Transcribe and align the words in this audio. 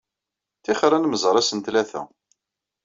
Ṭixer 0.63 0.91
ad 0.91 1.01
nemẓer 1.01 1.35
ass 1.35 1.51
n 1.53 1.59
ttlata. 1.59 2.01